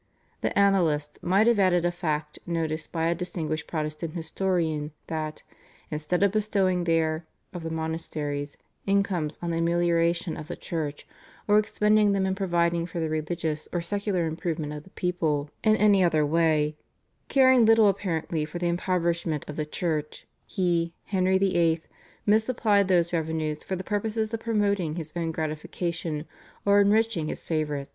"The 0.41 0.49
Annalists 0.57 1.19
might 1.21 1.45
have 1.45 1.59
added 1.59 1.85
a 1.85 1.91
fact 1.91 2.39
noticed 2.47 2.91
by 2.91 3.05
a 3.05 3.13
distinguished 3.13 3.67
Protestant 3.67 4.15
historian 4.15 4.93
that 5.05 5.43
"instead 5.91 6.23
of 6.23 6.31
bestowing 6.31 6.85
their 6.85 7.27
[of 7.53 7.61
the 7.61 7.69
monasteries] 7.69 8.57
incomes 8.87 9.37
on 9.43 9.51
the 9.51 9.59
amelioration 9.59 10.37
of 10.37 10.47
the 10.47 10.55
Church, 10.55 11.07
or 11.47 11.59
expending 11.59 12.13
them 12.13 12.25
in 12.25 12.33
providing 12.33 12.87
for 12.87 12.99
the 12.99 13.09
religious 13.09 13.67
or 13.71 13.79
secular 13.79 14.25
improvement 14.25 14.73
of 14.73 14.85
the 14.85 14.89
people 14.89 15.51
in 15.63 15.75
any 15.77 16.03
other 16.03 16.25
way, 16.25 16.75
caring 17.27 17.63
little 17.67 17.87
apparently 17.87 18.43
for 18.43 18.57
the 18.57 18.67
impoverishment 18.69 19.47
of 19.47 19.55
the 19.55 19.67
Church, 19.67 20.25
he 20.47 20.95
[Henry 21.05 21.37
VIII.] 21.37 21.79
misapplied 22.25 22.87
those 22.87 23.13
revenues 23.13 23.63
for 23.63 23.75
the 23.75 23.83
purposes 23.83 24.33
of 24.33 24.39
promoting 24.39 24.95
his 24.95 25.13
own 25.15 25.29
gratification 25.31 26.25
or 26.65 26.81
enriching 26.81 27.27
his 27.27 27.43
favourites." 27.43 27.89